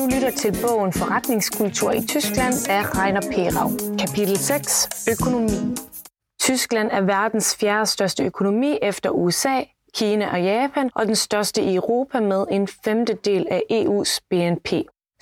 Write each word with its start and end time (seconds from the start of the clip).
Du 0.00 0.04
lytter 0.04 0.30
til 0.30 0.58
bogen 0.62 0.92
Forretningskultur 0.92 1.92
i 1.92 2.00
Tyskland 2.06 2.54
af 2.68 2.96
Rainer 2.98 3.20
Perau. 3.20 3.70
Kapitel 3.98 4.36
6. 4.38 4.88
Økonomi. 5.10 5.76
Tyskland 6.40 6.88
er 6.92 7.00
verdens 7.00 7.56
fjerde 7.56 7.86
største 7.86 8.24
økonomi 8.24 8.78
efter 8.82 9.10
USA, 9.10 9.60
Kina 9.94 10.32
og 10.32 10.42
Japan, 10.42 10.90
og 10.94 11.06
den 11.06 11.16
største 11.16 11.62
i 11.62 11.74
Europa 11.74 12.20
med 12.20 12.46
en 12.50 12.68
femtedel 12.68 13.46
af 13.50 13.62
EU's 13.72 14.18
BNP. 14.30 14.72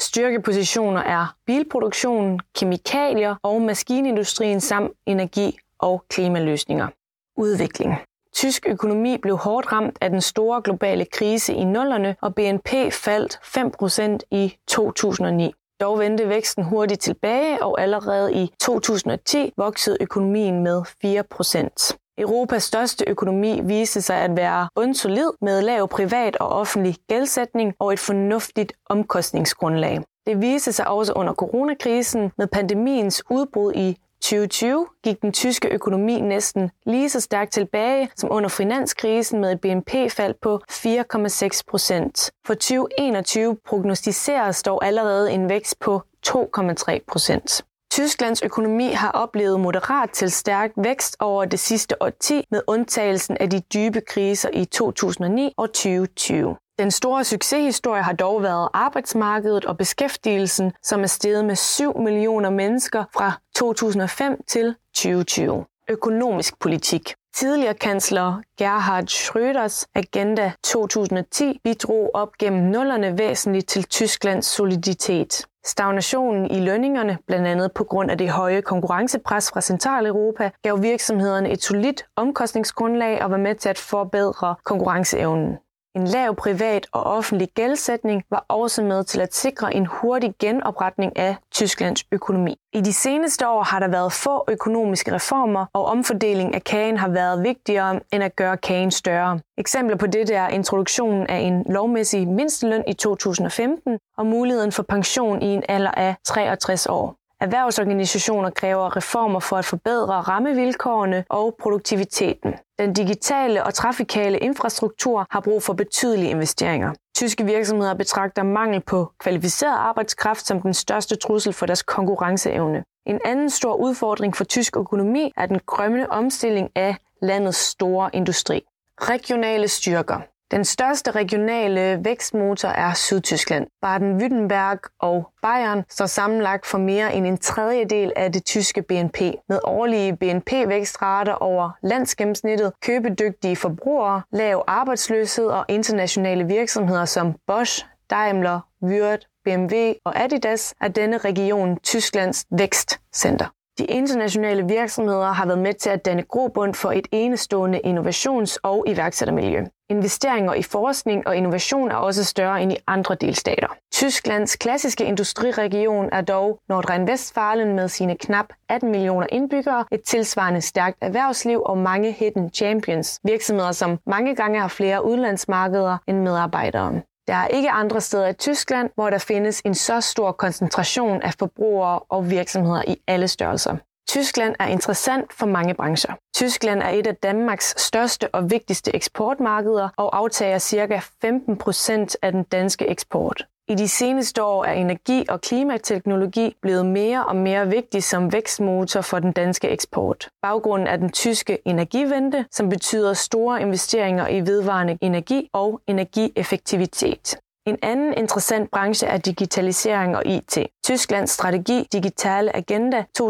Styrkepositioner 0.01 1.01
er 1.01 1.35
bilproduktionen, 1.47 2.41
kemikalier 2.59 3.35
og 3.43 3.63
maskinindustrien 3.63 4.61
samt 4.61 4.93
energi- 5.07 5.59
og 5.79 6.05
klimaløsninger. 6.09 6.89
Udvikling. 7.37 7.95
Tysk 8.35 8.67
økonomi 8.69 9.17
blev 9.17 9.37
hårdt 9.37 9.73
ramt 9.73 9.99
af 10.01 10.11
den 10.11 10.21
store 10.21 10.63
globale 10.63 11.05
krise 11.05 11.53
i 11.53 11.65
nullerne, 11.65 12.17
og 12.21 12.35
BNP 12.35 12.69
faldt 12.93 13.41
5% 13.43 14.19
i 14.31 14.57
2009. 14.67 15.53
Dog 15.81 15.99
vendte 15.99 16.29
væksten 16.29 16.65
hurtigt 16.65 17.01
tilbage, 17.01 17.63
og 17.63 17.81
allerede 17.81 18.35
i 18.35 18.51
2010 18.61 19.53
voksede 19.57 19.97
økonomien 20.01 20.63
med 20.63 20.83
4%. 21.05 21.97
Europas 22.19 22.63
største 22.63 23.05
økonomi 23.09 23.61
viste 23.65 24.03
sig 24.03 24.17
at 24.17 24.37
være 24.37 24.69
undsolid 24.77 25.31
med 25.41 25.63
lav 25.63 25.89
privat 25.89 26.37
og 26.37 26.49
offentlig 26.49 26.97
gældsætning 27.09 27.75
og 27.79 27.93
et 27.93 27.99
fornuftigt 27.99 28.73
omkostningsgrundlag. 28.87 30.01
Det 30.27 30.41
viste 30.43 30.73
sig 30.73 30.89
også 30.89 31.13
under 31.13 31.35
coronakrisen 31.35 32.33
med 32.39 32.47
pandemiens 32.47 33.23
udbrud 33.31 33.73
i 33.75 33.97
2020 34.21 34.87
gik 35.05 35.23
den 35.23 35.33
tyske 35.33 35.69
økonomi 35.69 36.21
næsten 36.21 36.71
lige 36.87 37.09
så 37.09 37.21
stærkt 37.21 37.53
tilbage 37.53 38.11
som 38.17 38.33
under 38.33 38.49
finanskrisen 38.49 39.41
med 39.41 39.53
et 39.53 39.61
BNP-fald 39.61 40.35
på 40.43 40.61
4,6 40.71 41.61
procent. 41.71 42.31
For 42.47 42.55
2021 42.55 43.57
prognostiseres 43.67 44.63
dog 44.63 44.85
allerede 44.85 45.33
en 45.33 45.49
vækst 45.49 45.81
på 45.81 46.03
2,3 46.27 46.99
procent. 47.09 47.65
Tysklands 47.91 48.43
økonomi 48.43 48.89
har 48.89 49.11
oplevet 49.11 49.61
moderat 49.61 50.11
til 50.11 50.31
stærk 50.31 50.71
vækst 50.77 51.17
over 51.21 51.45
det 51.45 51.61
sidste 51.61 52.03
årti 52.03 52.45
med 52.51 52.63
undtagelsen 52.67 53.37
af 53.41 53.51
de 53.51 53.61
dybe 53.61 54.01
kriser 54.01 54.49
i 54.53 54.65
2009 54.65 55.55
og 55.57 55.69
2020. 55.69 56.57
Den 56.79 56.91
store 56.91 57.25
succeshistorie 57.25 58.03
har 58.03 58.13
dog 58.13 58.43
været 58.43 58.69
arbejdsmarkedet 58.75 59.65
og 59.65 59.77
beskæftigelsen, 59.77 60.73
som 60.83 61.03
er 61.03 61.07
steget 61.07 61.45
med 61.45 61.57
7 61.57 61.99
millioner 61.99 62.51
mennesker 62.51 63.05
fra 63.17 63.33
2005 63.57 64.41
til 64.49 64.75
2020. 64.95 65.65
Økonomisk 65.91 66.59
politik. 66.61 67.15
Tidligere 67.35 67.75
kansler 67.75 68.43
Gerhard 68.59 69.11
Schröders 69.11 69.85
Agenda 69.95 70.53
2010 70.65 71.61
bidrog 71.65 72.11
op 72.15 72.33
gennem 72.39 72.63
nullerne 72.63 73.19
væsentligt 73.19 73.69
til 73.69 73.85
Tysklands 73.85 74.47
soliditet. 74.47 75.47
Stagnationen 75.65 76.51
i 76.51 76.61
lønningerne, 76.61 77.19
blandt 77.27 77.47
andet 77.47 77.73
på 77.73 77.85
grund 77.85 78.11
af 78.11 78.19
det 78.19 78.31
høje 78.31 78.61
konkurrencepres 78.61 79.51
fra 79.51 79.61
Centraleuropa, 79.61 80.51
gav 80.63 80.83
virksomhederne 80.83 81.51
et 81.51 81.63
solidt 81.63 82.07
omkostningsgrundlag 82.17 83.23
og 83.23 83.31
var 83.31 83.37
med 83.37 83.55
til 83.55 83.69
at 83.69 83.79
forbedre 83.79 84.55
konkurrenceevnen. 84.65 85.59
En 85.97 86.07
lav 86.07 86.37
privat 86.37 86.87
og 86.93 87.03
offentlig 87.03 87.49
gældsætning 87.55 88.23
var 88.31 88.45
også 88.49 88.83
med 88.83 89.05
til 89.05 89.21
at 89.21 89.35
sikre 89.35 89.75
en 89.75 89.87
hurtig 89.87 90.35
genopretning 90.41 91.19
af 91.19 91.37
Tysklands 91.53 92.05
økonomi. 92.13 92.57
I 92.73 92.81
de 92.81 92.93
seneste 92.93 93.49
år 93.49 93.63
har 93.63 93.81
der 93.81 93.89
været 93.89 94.13
få 94.13 94.45
økonomiske 94.49 95.15
reformer, 95.15 95.67
og 95.73 95.85
omfordeling 95.85 96.55
af 96.55 96.65
kagen 96.65 96.97
har 96.97 97.09
været 97.09 97.43
vigtigere 97.43 98.01
end 98.13 98.25
at 98.25 98.37
gøre 98.37 98.57
kagen 98.57 98.91
større. 98.91 99.41
Eksempler 99.59 99.97
på 99.97 100.07
dette 100.07 100.35
er 100.35 100.49
introduktionen 100.49 101.27
af 101.27 101.39
en 101.39 101.65
lovmæssig 101.69 102.29
mindsteløn 102.29 102.85
i 102.89 102.93
2015 102.93 103.99
og 104.19 104.27
muligheden 104.27 104.73
for 104.73 104.83
pension 104.83 105.43
i 105.43 105.47
en 105.47 105.63
alder 105.69 105.91
af 105.91 106.15
63 106.25 106.87
år. 106.87 107.18
Erhvervsorganisationer 107.41 108.51
kræver 108.51 108.97
reformer 108.97 109.41
for 109.41 109.57
at 109.57 109.65
forbedre 109.65 110.15
rammevilkårene 110.15 111.25
og 111.29 111.57
produktiviteten. 111.61 112.55
Den 112.79 112.93
digitale 112.93 113.65
og 113.65 113.75
trafikale 113.75 114.39
infrastruktur 114.39 115.27
har 115.31 115.41
brug 115.41 115.63
for 115.63 115.73
betydelige 115.73 116.31
investeringer. 116.31 116.93
Tyske 117.17 117.45
virksomheder 117.45 117.95
betragter 117.95 118.43
mangel 118.43 118.81
på 118.81 119.13
kvalificeret 119.19 119.77
arbejdskraft 119.77 120.47
som 120.47 120.61
den 120.61 120.75
største 120.75 121.17
trussel 121.17 121.53
for 121.53 121.67
deres 121.67 121.83
konkurrenceevne. 121.83 122.85
En 123.07 123.21
anden 123.25 123.51
stor 123.51 123.75
udfordring 123.75 124.37
for 124.37 124.45
tysk 124.45 124.77
økonomi 124.77 125.33
er 125.37 125.47
den 125.47 125.61
grønne 125.67 126.11
omstilling 126.11 126.71
af 126.75 126.97
landets 127.23 127.59
store 127.59 128.11
industri. 128.13 128.63
Regionale 129.01 129.69
styrker. 129.69 130.21
Den 130.51 130.65
største 130.65 131.11
regionale 131.11 132.01
vækstmotor 132.05 132.69
er 132.69 132.95
Sydtyskland. 132.95 133.67
Baden-Württemberg 133.87 134.97
og 134.99 135.31
Bayern 135.43 135.85
står 135.89 136.07
sammenlagt 136.07 136.67
for 136.67 136.79
mere 136.79 137.15
end 137.15 137.27
en 137.27 137.39
tredjedel 137.39 138.13
af 138.17 138.33
det 138.33 138.45
tyske 138.45 138.83
BNP. 138.83 139.21
Med 139.49 139.59
årlige 139.65 140.17
BNP-vækstrater 140.17 141.33
over 141.33 141.71
landsgennemsnittet, 141.83 142.73
købedygtige 142.83 143.57
forbrugere, 143.57 144.23
lav 144.33 144.65
arbejdsløshed 144.67 145.47
og 145.47 145.65
internationale 145.69 146.45
virksomheder 146.45 147.05
som 147.05 147.35
Bosch, 147.47 147.87
Daimler, 148.11 148.61
Würth, 148.85 149.41
BMW 149.45 149.93
og 150.05 150.21
Adidas 150.21 150.75
er 150.81 150.89
denne 150.89 151.19
region 151.19 151.79
Tysklands 151.81 152.45
vækstcenter. 152.51 153.47
De 153.79 153.85
internationale 153.85 154.67
virksomheder 154.69 155.33
har 155.33 155.47
været 155.47 155.59
med 155.59 155.75
til 155.75 155.91
at 155.91 156.05
danne 156.05 156.23
grobund 156.23 156.75
for 156.75 156.93
et 156.93 157.09
enestående 157.13 157.81
innovations- 157.85 158.57
og 158.63 158.85
iværksættermiljø. 158.89 159.65
Investeringer 159.91 160.55
i 160.55 160.63
forskning 160.63 161.27
og 161.27 161.37
innovation 161.37 161.91
er 161.91 161.95
også 161.95 162.25
større 162.25 162.63
end 162.63 162.73
i 162.73 162.77
andre 162.87 163.15
delstater. 163.15 163.77
Tysklands 163.93 164.57
klassiske 164.57 165.05
industriregion 165.05 166.09
er 166.13 166.21
dog 166.21 166.59
Nordrhein-Westfalen 166.69 167.75
med 167.75 167.89
sine 167.89 168.17
knap 168.17 168.47
18 168.69 168.91
millioner 168.91 169.27
indbyggere, 169.33 169.85
et 169.93 170.03
tilsvarende 170.03 170.61
stærkt 170.61 170.99
erhvervsliv 171.01 171.63
og 171.67 171.79
mange 171.79 172.13
hidden 172.13 172.51
champions, 172.51 173.21
virksomheder 173.25 173.73
som 173.73 173.99
mange 174.07 174.35
gange 174.35 174.61
har 174.61 174.69
flere 174.69 175.05
udlandsmarkeder 175.05 175.99
end 176.07 176.19
medarbejdere. 176.19 177.01
Der 177.29 177.35
er 177.35 177.49
ikke 177.49 177.71
andre 177.71 178.01
steder 178.01 178.29
i 178.29 178.33
Tyskland, 178.33 178.91
hvor 178.95 179.11
der 179.11 179.19
findes 179.19 179.63
en 179.65 179.75
så 179.75 180.01
stor 180.01 180.33
koncentration 180.33 181.23
af 181.23 181.35
forbrugere 181.39 181.99
og 181.99 182.31
virksomheder 182.31 182.83
i 182.89 182.97
alle 183.07 183.29
størrelser. 183.29 183.77
Tyskland 184.09 184.55
er 184.59 184.67
interessant 184.67 185.33
for 185.33 185.47
mange 185.47 185.75
brancher. 185.75 186.13
Tyskland 186.37 186.83
er 186.83 186.89
et 186.89 187.07
af 187.07 187.17
Danmarks 187.17 187.75
største 187.83 188.35
og 188.35 188.51
vigtigste 188.51 188.95
eksportmarkeder 188.95 189.89
og 189.97 190.17
aftager 190.17 190.59
ca. 190.59 191.01
15 191.21 191.57
procent 191.57 192.17
af 192.23 192.33
den 192.33 192.43
danske 192.43 192.87
eksport. 192.87 193.47
I 193.71 193.75
de 193.75 193.89
seneste 193.89 194.43
år 194.43 194.65
er 194.65 194.73
energi- 194.73 195.27
og 195.29 195.41
klimateknologi 195.41 196.57
blevet 196.63 196.87
mere 196.87 197.25
og 197.25 197.37
mere 197.37 197.69
vigtig 197.69 198.03
som 198.03 198.33
vækstmotor 198.33 199.01
for 199.01 199.19
den 199.19 199.33
danske 199.33 199.69
eksport. 199.69 200.29
Baggrunden 200.43 200.89
er 200.89 200.97
den 200.97 201.13
tyske 201.13 201.59
energivente, 201.65 202.45
som 202.51 202.69
betyder 202.69 203.13
store 203.13 203.61
investeringer 203.61 204.29
i 204.29 204.41
vedvarende 204.41 204.99
energi 205.01 205.49
og 205.53 205.81
energieffektivitet. 205.87 207.39
En 207.69 207.79
anden 207.83 208.15
interessant 208.15 208.71
branche 208.71 209.07
er 209.07 209.17
digitalisering 209.17 210.17
og 210.17 210.27
IT. 210.27 210.59
Tysklands 210.85 211.31
strategi 211.31 211.89
Digitale 211.93 212.57
Agenda 212.57 213.05
2014-2017 213.19 213.23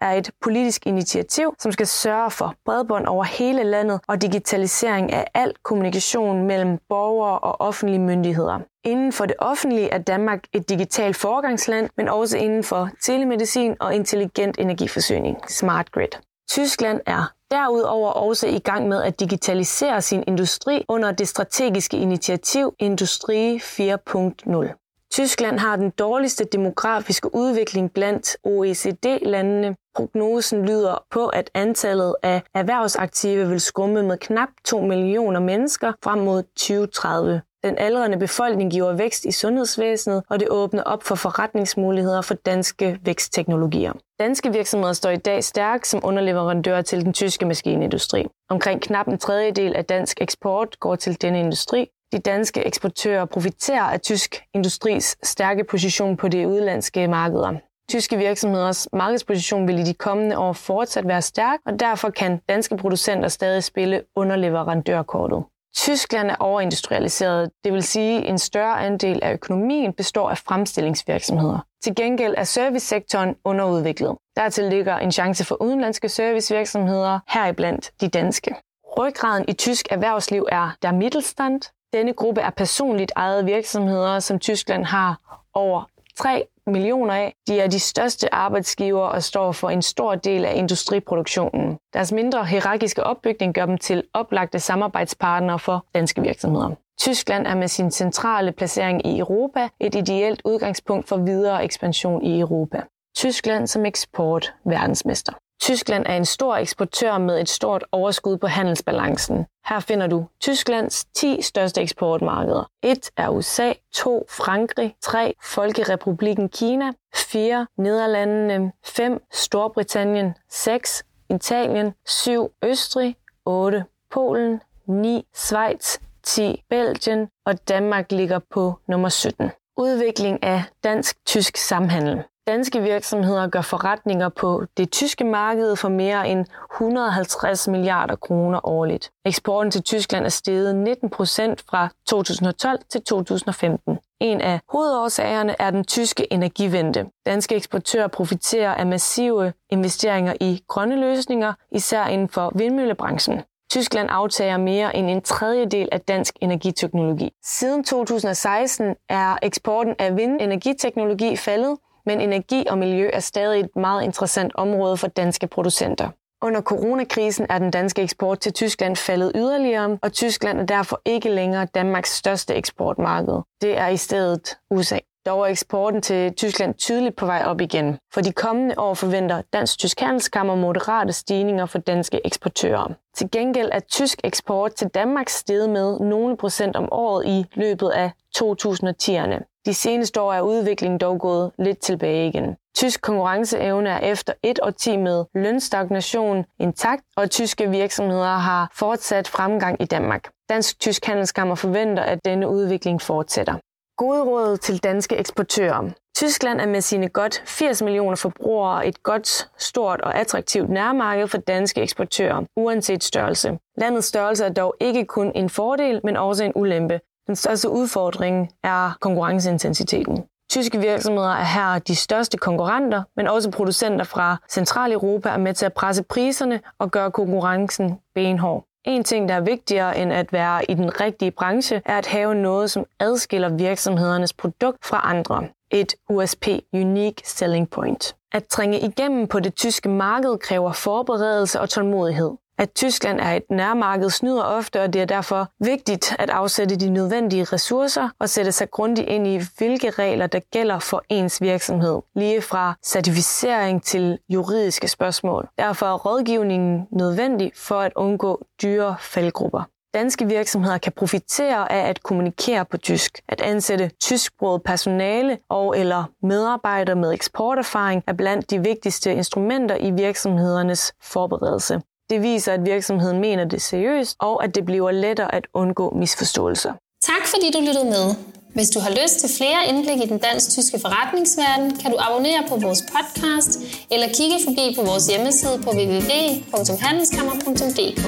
er 0.00 0.12
et 0.12 0.30
politisk 0.40 0.86
initiativ, 0.86 1.54
som 1.58 1.72
skal 1.72 1.86
sørge 1.86 2.30
for 2.30 2.54
bredbånd 2.64 3.06
over 3.06 3.24
hele 3.24 3.64
landet 3.64 4.00
og 4.08 4.22
digitalisering 4.22 5.12
af 5.12 5.26
al 5.34 5.52
kommunikation 5.62 6.46
mellem 6.46 6.78
borgere 6.88 7.38
og 7.38 7.60
offentlige 7.60 8.00
myndigheder. 8.00 8.58
Inden 8.84 9.12
for 9.12 9.26
det 9.26 9.36
offentlige 9.38 9.88
er 9.88 9.98
Danmark 9.98 10.44
et 10.52 10.68
digitalt 10.68 11.16
foregangsland, 11.16 11.90
men 11.96 12.08
også 12.08 12.38
inden 12.38 12.64
for 12.64 12.90
telemedicin 13.02 13.76
og 13.80 13.94
intelligent 13.94 14.58
energiforsyning, 14.58 15.36
smart 15.48 15.92
grid. 15.92 16.08
Tyskland 16.50 17.00
er 17.06 17.32
derudover 17.50 18.10
også 18.10 18.46
i 18.46 18.58
gang 18.58 18.88
med 18.88 19.02
at 19.02 19.20
digitalisere 19.20 20.02
sin 20.02 20.24
industri 20.26 20.84
under 20.88 21.12
det 21.12 21.28
strategiske 21.28 21.96
initiativ 21.96 22.74
Industri 22.78 23.56
4.0. 23.56 24.88
Tyskland 25.10 25.58
har 25.58 25.76
den 25.76 25.90
dårligste 25.90 26.44
demografiske 26.44 27.34
udvikling 27.34 27.92
blandt 27.92 28.36
OECD-landene. 28.44 29.76
Prognosen 29.94 30.66
lyder 30.66 31.04
på, 31.10 31.26
at 31.26 31.50
antallet 31.54 32.14
af 32.22 32.42
erhvervsaktive 32.54 33.48
vil 33.48 33.60
skumme 33.60 34.02
med 34.02 34.18
knap 34.18 34.48
2 34.64 34.80
millioner 34.80 35.40
mennesker 35.40 35.92
frem 36.04 36.18
mod 36.18 36.42
2030. 36.42 37.42
Den 37.64 37.78
aldrende 37.78 38.18
befolkning 38.18 38.70
giver 38.70 38.92
vækst 38.92 39.24
i 39.24 39.32
sundhedsvæsenet, 39.32 40.22
og 40.30 40.40
det 40.40 40.48
åbner 40.50 40.82
op 40.82 41.02
for 41.02 41.14
forretningsmuligheder 41.14 42.22
for 42.22 42.34
danske 42.34 42.98
vækstteknologier. 43.02 43.92
Danske 44.20 44.52
virksomheder 44.52 44.92
står 44.92 45.10
i 45.10 45.16
dag 45.16 45.44
stærkt 45.44 45.86
som 45.86 46.00
underleverandører 46.04 46.82
til 46.82 47.04
den 47.04 47.12
tyske 47.12 47.46
maskinindustri. 47.46 48.26
Omkring 48.50 48.82
knap 48.82 49.08
en 49.08 49.18
tredjedel 49.18 49.76
af 49.76 49.84
dansk 49.84 50.20
eksport 50.20 50.80
går 50.80 50.96
til 50.96 51.22
denne 51.22 51.40
industri. 51.40 51.90
De 52.12 52.18
danske 52.18 52.66
eksportører 52.66 53.24
profiterer 53.24 53.82
af 53.82 54.00
tysk 54.00 54.42
industris 54.54 55.16
stærke 55.22 55.64
position 55.64 56.16
på 56.16 56.28
de 56.28 56.48
udlandske 56.48 57.08
markeder. 57.08 57.54
Tyske 57.90 58.16
virksomheders 58.16 58.88
markedsposition 58.92 59.68
vil 59.68 59.78
i 59.78 59.82
de 59.82 59.94
kommende 59.94 60.38
år 60.38 60.52
fortsat 60.52 61.08
være 61.08 61.22
stærk, 61.22 61.58
og 61.66 61.80
derfor 61.80 62.10
kan 62.10 62.40
danske 62.48 62.76
producenter 62.76 63.28
stadig 63.28 63.64
spille 63.64 64.02
underleverandørkortet. 64.16 65.44
Tyskland 65.76 66.30
er 66.30 66.36
overindustrialiseret, 66.40 67.50
det 67.64 67.72
vil 67.72 67.82
sige, 67.82 68.18
at 68.18 68.30
en 68.30 68.38
større 68.38 68.80
andel 68.80 69.20
af 69.22 69.32
økonomien 69.32 69.92
består 69.92 70.30
af 70.30 70.38
fremstillingsvirksomheder. 70.38 71.58
Til 71.82 71.94
gengæld 71.94 72.34
er 72.36 72.44
servicesektoren 72.44 73.36
underudviklet. 73.44 74.16
Dertil 74.36 74.64
ligger 74.64 74.96
en 74.98 75.12
chance 75.12 75.44
for 75.44 75.62
udenlandske 75.62 76.08
servicevirksomheder, 76.08 77.18
heriblandt 77.28 77.90
de 78.00 78.08
danske. 78.08 78.54
Ryggraden 78.98 79.44
i 79.48 79.52
tysk 79.52 79.86
erhvervsliv 79.90 80.46
er 80.52 80.70
der 80.82 80.92
Mittelstand. 80.92 81.60
Denne 81.92 82.12
gruppe 82.12 82.40
er 82.40 82.50
personligt 82.50 83.12
ejede 83.16 83.44
virksomheder, 83.44 84.20
som 84.20 84.38
Tyskland 84.38 84.84
har 84.84 85.18
over 85.54 85.84
3 86.18 86.44
millioner 86.66 87.14
af. 87.14 87.34
De 87.48 87.60
er 87.60 87.66
de 87.66 87.80
største 87.80 88.34
arbejdsgiver 88.34 89.06
og 89.06 89.22
står 89.22 89.52
for 89.52 89.70
en 89.70 89.82
stor 89.82 90.14
del 90.14 90.44
af 90.44 90.56
industriproduktionen. 90.56 91.78
Deres 91.94 92.12
mindre 92.12 92.44
hierarkiske 92.44 93.04
opbygning 93.04 93.54
gør 93.54 93.66
dem 93.66 93.78
til 93.78 94.04
oplagte 94.14 94.60
samarbejdspartnere 94.60 95.58
for 95.58 95.86
danske 95.94 96.22
virksomheder. 96.22 96.70
Tyskland 96.98 97.46
er 97.46 97.54
med 97.54 97.68
sin 97.68 97.90
centrale 97.90 98.52
placering 98.52 99.06
i 99.06 99.18
Europa 99.18 99.68
et 99.80 99.94
ideelt 99.94 100.42
udgangspunkt 100.44 101.08
for 101.08 101.16
videre 101.16 101.64
ekspansion 101.64 102.22
i 102.22 102.40
Europa. 102.40 102.82
Tyskland 103.16 103.66
som 103.66 103.86
eksport 103.86 104.54
verdensmester. 104.64 105.32
Tyskland 105.60 106.06
er 106.06 106.16
en 106.16 106.24
stor 106.24 106.56
eksportør 106.56 107.18
med 107.18 107.40
et 107.40 107.48
stort 107.48 107.84
overskud 107.92 108.36
på 108.36 108.46
handelsbalancen. 108.46 109.46
Her 109.68 109.80
finder 109.80 110.06
du 110.06 110.26
Tysklands 110.40 111.04
10 111.04 111.42
største 111.42 111.80
eksportmarkeder. 111.80 112.70
1 112.82 113.10
er 113.16 113.28
USA, 113.28 113.72
2 113.92 114.26
Frankrig, 114.30 114.96
3 115.02 115.34
Folkerepublikken 115.42 116.48
Kina, 116.48 116.92
4 117.14 117.66
Nederlandene, 117.78 118.72
5 118.84 119.22
Storbritannien, 119.32 120.34
6 120.50 121.04
Italien, 121.30 121.94
7 122.06 122.52
Østrig, 122.64 123.16
8 123.44 123.84
Polen, 124.10 124.60
9 124.86 125.26
Schweiz, 125.34 125.98
10 126.22 126.62
Belgien 126.70 127.28
og 127.46 127.68
Danmark 127.68 128.12
ligger 128.12 128.40
på 128.50 128.78
nummer 128.88 129.08
17. 129.08 129.50
Udvikling 129.76 130.42
af 130.42 130.64
dansk-tysk 130.84 131.56
samhandel. 131.56 132.22
Danske 132.48 132.82
virksomheder 132.82 133.48
gør 133.48 133.60
forretninger 133.60 134.28
på 134.28 134.64
det 134.76 134.90
tyske 134.90 135.24
marked 135.24 135.76
for 135.76 135.88
mere 135.88 136.28
end 136.28 136.46
150 136.74 137.68
milliarder 137.68 138.16
kroner 138.16 138.68
årligt. 138.68 139.10
Eksporten 139.24 139.70
til 139.70 139.82
Tyskland 139.82 140.24
er 140.24 140.28
steget 140.28 140.76
19 140.76 141.10
procent 141.10 141.64
fra 141.70 141.88
2012 142.06 142.78
til 142.90 143.02
2015. 143.02 143.98
En 144.20 144.40
af 144.40 144.60
hovedårsagerne 144.68 145.54
er 145.58 145.70
den 145.70 145.84
tyske 145.84 146.32
energivente. 146.32 147.06
Danske 147.26 147.54
eksportører 147.54 148.06
profiterer 148.06 148.74
af 148.74 148.86
massive 148.86 149.52
investeringer 149.70 150.34
i 150.40 150.64
grønne 150.68 151.00
løsninger, 151.00 151.52
især 151.72 152.06
inden 152.06 152.28
for 152.28 152.52
vindmøllebranchen. 152.54 153.42
Tyskland 153.70 154.08
aftager 154.10 154.56
mere 154.56 154.96
end 154.96 155.10
en 155.10 155.22
tredjedel 155.22 155.88
af 155.92 156.00
dansk 156.00 156.36
energiteknologi. 156.40 157.30
Siden 157.44 157.84
2016 157.84 158.94
er 159.08 159.36
eksporten 159.42 159.94
af 159.98 160.16
vindenergiteknologi 160.16 161.36
faldet, 161.36 161.76
men 162.08 162.20
energi 162.20 162.66
og 162.70 162.78
miljø 162.78 163.10
er 163.12 163.20
stadig 163.20 163.60
et 163.60 163.76
meget 163.76 164.04
interessant 164.04 164.52
område 164.54 164.96
for 164.96 165.06
danske 165.06 165.46
producenter. 165.46 166.08
Under 166.42 166.60
coronakrisen 166.60 167.46
er 167.50 167.58
den 167.58 167.70
danske 167.70 168.02
eksport 168.02 168.40
til 168.40 168.52
Tyskland 168.52 168.96
faldet 168.96 169.32
yderligere, 169.34 169.98
og 170.02 170.12
Tyskland 170.12 170.60
er 170.60 170.66
derfor 170.66 171.00
ikke 171.04 171.30
længere 171.30 171.66
Danmarks 171.74 172.16
største 172.16 172.54
eksportmarked. 172.54 173.34
Det 173.60 173.78
er 173.78 173.88
i 173.88 173.96
stedet 173.96 174.58
USA. 174.70 174.98
Dog 175.26 175.40
er 175.42 175.46
eksporten 175.46 176.02
til 176.02 176.34
Tyskland 176.34 176.74
tydeligt 176.74 177.16
på 177.16 177.26
vej 177.26 177.42
op 177.46 177.60
igen. 177.60 177.98
For 178.14 178.20
de 178.20 178.32
kommende 178.32 178.74
år 178.78 178.94
forventer 178.94 179.42
Dansk-Tysk 179.52 180.00
Handelskammer 180.00 180.54
moderate 180.54 181.12
stigninger 181.12 181.66
for 181.66 181.78
danske 181.78 182.20
eksportører. 182.24 182.94
Til 183.16 183.30
gengæld 183.30 183.68
er 183.72 183.80
tysk 183.80 184.20
eksport 184.24 184.74
til 184.74 184.88
Danmark 184.88 185.28
steget 185.28 185.70
med 185.70 186.00
nogle 186.00 186.36
procent 186.36 186.76
om 186.76 186.88
året 186.92 187.26
i 187.26 187.44
løbet 187.54 187.90
af 187.90 188.10
2010'erne. 188.42 189.62
De 189.66 189.74
seneste 189.74 190.20
år 190.20 190.32
er 190.32 190.40
udviklingen 190.40 190.98
dog 190.98 191.20
gået 191.20 191.52
lidt 191.58 191.78
tilbage 191.78 192.28
igen. 192.28 192.56
Tysk 192.76 193.00
konkurrenceevne 193.00 193.90
er 193.90 193.98
efter 193.98 194.32
et 194.42 194.58
årti 194.62 194.96
med 194.96 195.24
lønstagnation 195.34 196.44
intakt, 196.58 197.02
og 197.16 197.30
tyske 197.30 197.70
virksomheder 197.70 198.36
har 198.36 198.70
fortsat 198.74 199.28
fremgang 199.28 199.82
i 199.82 199.84
Danmark. 199.84 200.30
Dansk-Tysk 200.48 201.04
Handelskammer 201.04 201.54
forventer, 201.54 202.02
at 202.02 202.24
denne 202.24 202.48
udvikling 202.48 203.02
fortsætter. 203.02 203.54
Gode 203.96 204.22
råd 204.22 204.56
til 204.56 204.82
danske 204.82 205.16
eksportører. 205.16 205.90
Tyskland 206.16 206.60
er 206.60 206.66
med 206.66 206.80
sine 206.80 207.08
godt 207.08 207.42
80 207.46 207.82
millioner 207.82 208.16
forbrugere 208.16 208.86
et 208.86 209.02
godt, 209.02 209.48
stort 209.58 210.00
og 210.00 210.14
attraktivt 210.18 210.70
nærmarked 210.70 211.28
for 211.28 211.38
danske 211.38 211.82
eksportører, 211.82 212.44
uanset 212.56 213.04
størrelse. 213.04 213.58
Landets 213.76 214.06
størrelse 214.06 214.44
er 214.44 214.52
dog 214.52 214.74
ikke 214.80 215.04
kun 215.04 215.32
en 215.34 215.50
fordel, 215.50 216.00
men 216.04 216.16
også 216.16 216.44
en 216.44 216.52
ulempe. 216.54 217.00
Den 217.28 217.36
største 217.36 217.70
udfordring 217.70 218.50
er 218.64 218.96
konkurrenceintensiteten. 219.00 220.24
Tyske 220.50 220.78
virksomheder 220.78 221.30
er 221.30 221.44
her 221.44 221.78
de 221.78 221.96
største 221.96 222.36
konkurrenter, 222.36 223.02
men 223.16 223.26
også 223.26 223.50
producenter 223.50 224.04
fra 224.04 224.36
Centraleuropa 224.50 225.28
er 225.28 225.36
med 225.36 225.54
til 225.54 225.66
at 225.66 225.72
presse 225.72 226.02
priserne 226.02 226.60
og 226.78 226.90
gøre 226.90 227.10
konkurrencen 227.10 227.98
benhård. 228.14 228.64
En 228.84 229.04
ting, 229.04 229.28
der 229.28 229.34
er 229.34 229.40
vigtigere 229.40 229.98
end 229.98 230.12
at 230.12 230.32
være 230.32 230.70
i 230.70 230.74
den 230.74 231.00
rigtige 231.00 231.30
branche, 231.30 231.82
er 231.84 231.98
at 231.98 232.06
have 232.06 232.34
noget, 232.34 232.70
som 232.70 232.84
adskiller 233.00 233.48
virksomhedernes 233.48 234.32
produkt 234.32 234.86
fra 234.86 235.00
andre. 235.04 235.48
Et 235.70 235.94
USP, 236.10 236.46
Unique 236.72 237.22
Selling 237.24 237.70
Point. 237.70 238.16
At 238.32 238.44
trænge 238.44 238.80
igennem 238.80 239.26
på 239.26 239.40
det 239.40 239.54
tyske 239.54 239.88
marked 239.88 240.38
kræver 240.38 240.72
forberedelse 240.72 241.60
og 241.60 241.70
tålmodighed. 241.70 242.30
At 242.58 242.70
Tyskland 242.74 243.20
er 243.20 243.32
et 243.32 243.42
nærmarked 243.50 244.10
snyder 244.10 244.42
ofte, 244.42 244.82
og 244.82 244.92
det 244.92 245.02
er 245.02 245.06
derfor 245.06 245.48
vigtigt 245.60 246.16
at 246.18 246.30
afsætte 246.30 246.76
de 246.76 246.90
nødvendige 246.90 247.44
ressourcer 247.44 248.08
og 248.20 248.28
sætte 248.28 248.52
sig 248.52 248.70
grundigt 248.70 249.08
ind 249.08 249.26
i, 249.26 249.40
hvilke 249.58 249.90
regler 249.90 250.26
der 250.26 250.40
gælder 250.52 250.78
for 250.78 251.02
ens 251.08 251.42
virksomhed, 251.42 252.00
lige 252.16 252.42
fra 252.42 252.74
certificering 252.84 253.82
til 253.82 254.18
juridiske 254.28 254.88
spørgsmål. 254.88 255.48
Derfor 255.58 255.86
er 255.86 255.94
rådgivningen 255.94 256.86
nødvendig 256.92 257.52
for 257.56 257.80
at 257.80 257.92
undgå 257.96 258.44
dyre 258.62 258.96
faldgrupper. 259.00 259.62
Danske 259.94 260.26
virksomheder 260.26 260.78
kan 260.78 260.92
profitere 260.92 261.72
af 261.72 261.88
at 261.88 262.02
kommunikere 262.02 262.64
på 262.64 262.76
tysk. 262.76 263.20
At 263.28 263.40
ansætte 263.40 263.90
tysksproget 264.00 264.62
personale 264.62 265.38
og 265.50 265.78
eller 265.78 266.04
medarbejdere 266.22 266.96
med 266.96 267.12
eksporterfaring 267.12 268.02
er 268.06 268.12
blandt 268.12 268.50
de 268.50 268.62
vigtigste 268.62 269.14
instrumenter 269.14 269.76
i 269.76 269.90
virksomhedernes 269.90 270.92
forberedelse. 271.02 271.80
Det 272.10 272.22
viser, 272.22 272.52
at 272.52 272.66
virksomheden 272.66 273.20
mener 273.20 273.44
det 273.44 273.62
seriøst, 273.62 274.16
og 274.20 274.44
at 274.44 274.54
det 274.54 274.64
bliver 274.64 274.90
lettere 274.90 275.34
at 275.34 275.46
undgå 275.54 275.92
misforståelser. 275.96 276.72
Tak 277.02 277.26
fordi 277.26 277.50
du 277.50 277.60
lyttede 277.60 277.84
med. 277.84 278.14
Hvis 278.54 278.70
du 278.70 278.80
har 278.80 278.90
lyst 278.90 279.20
til 279.20 279.28
flere 279.38 279.66
indblik 279.68 279.96
i 280.04 280.08
den 280.08 280.18
dansk-tyske 280.18 280.78
forretningsverden, 280.80 281.76
kan 281.76 281.90
du 281.90 281.96
abonnere 282.00 282.42
på 282.48 282.56
vores 282.56 282.82
podcast 282.94 283.58
eller 283.90 284.06
kigge 284.18 284.36
forbi 284.46 284.74
på 284.78 284.82
vores 284.90 285.06
hjemmeside 285.06 285.58
på 285.64 285.70
www.handelskammer.dk. 285.70 288.02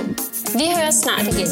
Vi 0.55 0.65
høres 0.77 0.95
snart 0.95 1.27
igen. 1.33 1.49